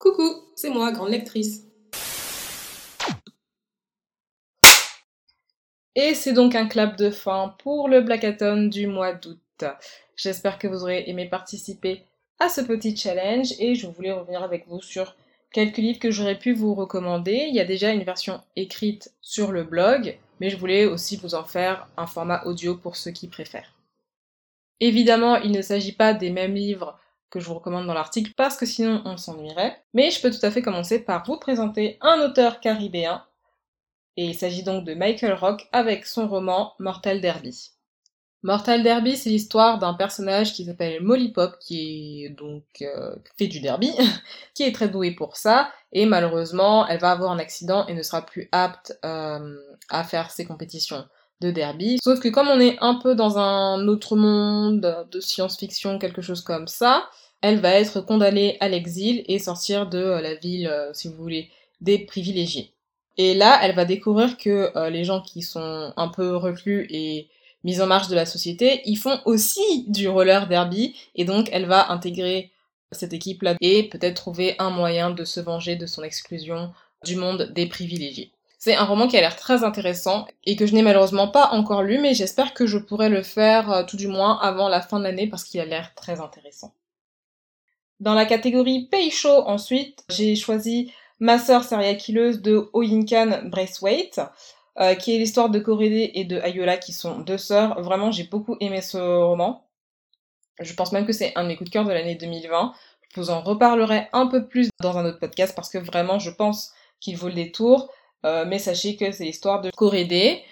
[0.00, 1.66] Coucou, c'est moi, grande lectrice.
[5.94, 9.64] Et c'est donc un clap de fin pour le Blackathon du mois d'août.
[10.16, 12.02] J'espère que vous aurez aimé participer
[12.38, 15.16] à ce petit challenge et je voulais revenir avec vous sur
[15.52, 17.44] quelques livres que j'aurais pu vous recommander.
[17.50, 21.34] Il y a déjà une version écrite sur le blog, mais je voulais aussi vous
[21.34, 23.74] en faire un format audio pour ceux qui préfèrent.
[24.80, 26.98] Évidemment, il ne s'agit pas des mêmes livres
[27.30, 29.82] que je vous recommande dans l'article parce que sinon on s'ennuierait.
[29.94, 33.24] Mais je peux tout à fait commencer par vous présenter un auteur caribéen.
[34.16, 37.70] Et il s'agit donc de Michael Rock avec son roman Mortal Derby.
[38.42, 43.48] Mortal Derby, c'est l'histoire d'un personnage qui s'appelle Molly Pop, qui est donc euh, fait
[43.48, 43.92] du derby,
[44.54, 48.02] qui est très doué pour ça, et malheureusement, elle va avoir un accident et ne
[48.02, 49.56] sera plus apte euh,
[49.90, 51.04] à faire ses compétitions
[51.42, 51.98] de derby.
[52.02, 56.40] Sauf que comme on est un peu dans un autre monde de science-fiction, quelque chose
[56.40, 57.08] comme ça,
[57.42, 61.16] elle va être condamnée à l'exil et sortir de euh, la ville, euh, si vous
[61.16, 61.50] voulez,
[61.80, 62.72] des privilégiés.
[63.16, 67.28] Et là, elle va découvrir que euh, les gens qui sont un peu reclus et
[67.64, 71.66] mis en marche de la société, ils font aussi du roller derby, et donc elle
[71.66, 72.50] va intégrer
[72.92, 76.72] cette équipe-là et peut-être trouver un moyen de se venger de son exclusion
[77.04, 78.32] du monde des privilégiés.
[78.58, 81.82] C'est un roman qui a l'air très intéressant et que je n'ai malheureusement pas encore
[81.82, 85.04] lu, mais j'espère que je pourrai le faire tout du moins avant la fin de
[85.04, 86.74] l'année parce qu'il a l'air très intéressant.
[88.00, 91.98] Dans la catégorie Pays chaud ensuite, j'ai choisi Ma sœur serial
[92.40, 94.22] de Oyinkan Braithwaite,
[94.78, 97.78] euh, qui est l'histoire de Korede et de Ayola qui sont deux sœurs.
[97.82, 99.66] Vraiment, j'ai beaucoup aimé ce roman.
[100.60, 102.72] Je pense même que c'est un de mes coups de cœur de l'année 2020.
[103.14, 106.30] Je vous en reparlerai un peu plus dans un autre podcast parce que vraiment, je
[106.30, 107.90] pense qu'il vaut le détour.
[108.24, 110.42] Euh, mais sachez que c'est l'histoire de Corédé.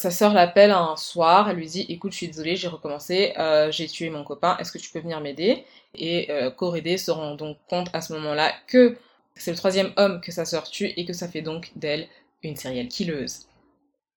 [0.00, 3.70] Sa sœur l'appelle un soir, elle lui dit écoute je suis désolée, j'ai recommencé, euh,
[3.70, 5.66] j'ai tué mon copain, est-ce que tu peux venir m'aider?
[5.94, 6.50] Et euh,
[6.96, 8.96] se rend donc compte à ce moment-là que
[9.34, 12.08] c'est le troisième homme que sa sœur tue et que ça fait donc d'elle
[12.42, 13.40] une serial killeuse.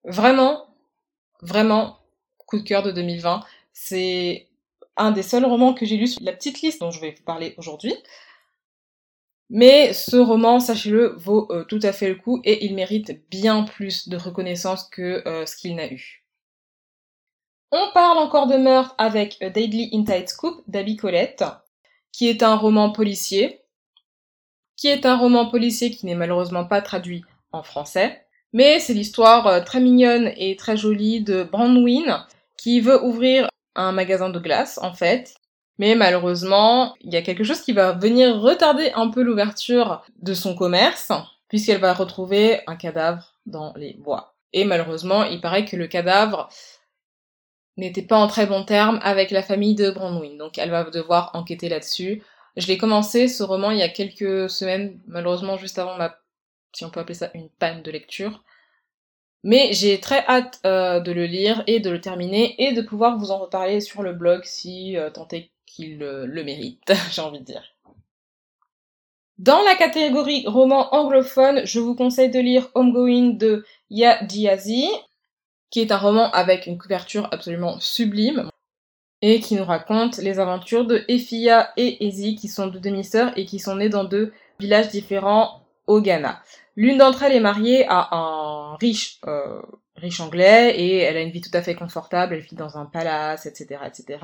[0.06, 0.68] Vraiment,
[1.42, 1.98] vraiment,
[2.48, 3.44] coup de cœur de 2020.
[3.74, 4.48] C'est
[4.96, 7.24] un des seuls romans que j'ai lu sur la petite liste dont je vais vous
[7.24, 7.94] parler aujourd'hui.
[9.56, 13.62] Mais ce roman, sachez-le, vaut euh, tout à fait le coup et il mérite bien
[13.62, 16.26] plus de reconnaissance que euh, ce qu'il n'a eu.
[17.72, 21.44] On parle encore de meurtre avec A Daily Inside Scoop d'Abby Colette,
[22.12, 23.62] qui est un roman policier,
[24.76, 29.46] qui est un roman policier qui n'est malheureusement pas traduit en français, mais c'est l'histoire
[29.46, 32.26] euh, très mignonne et très jolie de Brandwin,
[32.58, 35.36] qui veut ouvrir un magasin de glace, en fait,
[35.80, 40.34] mais malheureusement, il y a quelque chose qui va venir retarder un peu l'ouverture de
[40.34, 41.12] son commerce,
[41.48, 44.36] puisqu'elle va retrouver un cadavre dans les bois.
[44.54, 46.50] Et malheureusement, il paraît que le cadavre
[47.78, 51.32] n'était pas en très bon terme avec la famille de Brandwin, donc elle va devoir
[51.34, 52.22] enquêter là-dessus.
[52.56, 56.16] Je l'ai commencé ce roman il y a quelques semaines, malheureusement juste avant ma,
[56.72, 58.44] si on peut appeler ça une panne de lecture.
[59.44, 63.18] Mais j'ai très hâte euh, de le lire et de le terminer et de pouvoir
[63.18, 67.40] vous en reparler sur le blog si euh, tant est qu'il le, mérite, j'ai envie
[67.40, 67.64] de dire.
[69.40, 74.88] Dans la catégorie roman anglophone, je vous conseille de lire Homegoing de Ya Diazi,
[75.72, 78.50] qui est un roman avec une couverture absolument sublime
[79.24, 83.46] et qui nous raconte les aventures de Efia et Ezi, qui sont deux demi-sœurs et
[83.46, 86.44] qui sont nées dans deux villages différents au Ghana.
[86.76, 89.62] L'une d'entre elles est mariée à un riche, euh,
[89.96, 92.86] riche anglais et elle a une vie tout à fait confortable, elle vit dans un
[92.86, 94.20] palace, etc., etc.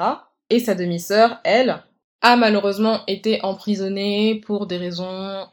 [0.50, 1.84] Et sa demi-sœur, elle,
[2.22, 5.48] a malheureusement été emprisonnée pour des raisons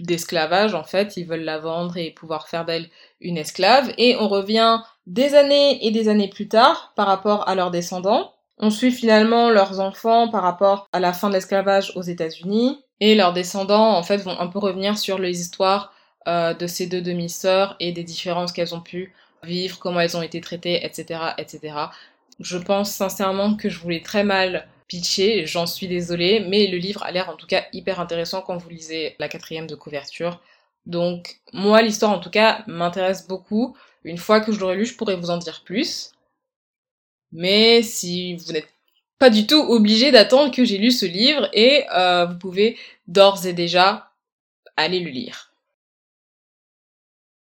[0.00, 2.88] d'esclavage en fait, ils veulent la vendre et pouvoir faire d'elle
[3.20, 7.54] une esclave et on revient des années et des années plus tard par rapport à
[7.54, 8.32] leurs descendants.
[8.58, 13.14] On suit finalement leurs enfants par rapport à la fin de l'esclavage aux États-Unis et
[13.14, 15.92] leurs descendants en fait vont un peu revenir sur les histoires
[16.28, 20.22] euh, de ces deux demi-sœurs et des différences qu'elles ont pu vivre, comment elles ont
[20.22, 21.74] été traitées, etc., etc.
[22.40, 27.02] Je pense sincèrement que je voulais très mal pitcher, j'en suis désolée, mais le livre
[27.02, 30.40] a l'air en tout cas hyper intéressant quand vous lisez la quatrième de couverture.
[30.86, 33.76] Donc moi l'histoire en tout cas m'intéresse beaucoup.
[34.04, 36.12] Une fois que je l'aurai lu, je pourrais vous en dire plus.
[37.30, 38.68] Mais si vous n'êtes
[39.18, 43.46] pas du tout obligé d'attendre que j'ai lu ce livre et euh, vous pouvez d'ores
[43.46, 44.10] et déjà
[44.76, 45.51] aller le lire.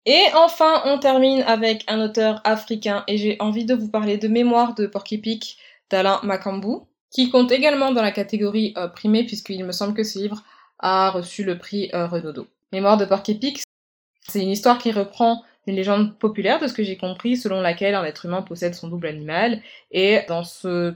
[0.06, 4.28] Et enfin, on termine avec un auteur africain et j'ai envie de vous parler de
[4.28, 5.44] Mémoire de Porky Pig
[5.92, 10.18] d'Alain Makambu, qui compte également dans la catégorie euh, primée puisqu'il me semble que ce
[10.18, 10.44] livre
[10.80, 12.48] a reçu le prix euh, Renaudot.
[12.72, 13.62] Mémoire de Porky Pig,
[14.28, 17.94] c'est une histoire qui reprend une légende populaire de ce que j'ai compris selon laquelle
[17.94, 19.62] un être humain possède son double animal
[19.92, 20.96] et dans ce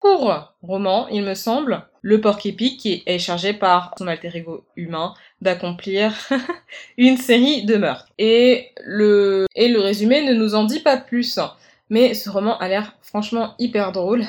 [0.00, 4.64] court roman, il me semble, le porc épique qui est chargé par son alter ego
[4.74, 6.12] humain d'accomplir
[6.96, 8.08] une série de meurtres.
[8.18, 11.38] Et le, et le résumé ne nous en dit pas plus.
[11.90, 14.24] Mais ce roman a l'air franchement hyper drôle.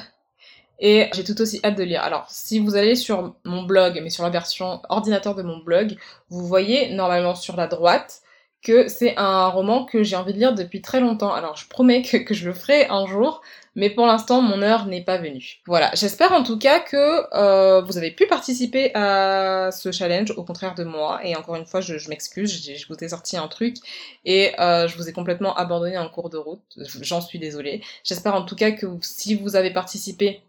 [0.80, 2.02] Et j'ai tout aussi hâte de lire.
[2.02, 5.96] Alors, si vous allez sur mon blog, mais sur la version ordinateur de mon blog,
[6.30, 8.24] vous voyez normalement sur la droite
[8.64, 11.34] que c'est un roman que j'ai envie de lire depuis très longtemps.
[11.34, 13.42] Alors, je promets que, je le ferai un jour,
[13.76, 15.62] mais pour l'instant mon heure n'est pas venue.
[15.66, 20.44] Voilà, j'espère en tout cas que euh, vous avez pu participer à ce challenge, au
[20.44, 23.78] contraire de moi, et encore une fois je, m'excuse, je, vous ai sorti un truc
[24.26, 26.62] et euh, je vous ai complètement abandonné en cours de route,
[27.02, 27.82] j'en suis désolée.
[28.04, 30.42] J'espère en tout cas que si vous avez participé,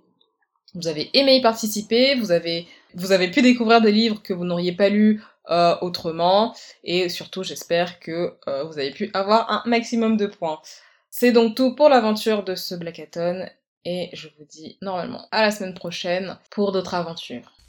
[0.74, 4.44] vous avez aimé y participer, vous avez, vous avez pu découvrir des livres que vous
[4.44, 6.54] n'auriez pas lus euh, autrement,
[6.84, 10.60] et surtout j'espère que vous avez pu avoir un maximum de points.
[11.10, 13.46] C'est donc tout pour l'aventure de ce Blackathon
[13.84, 17.61] et je vous dis normalement à la semaine prochaine pour d'autres aventures.